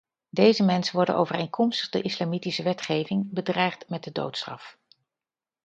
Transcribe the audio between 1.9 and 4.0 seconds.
islamitische wetgeving bedreigd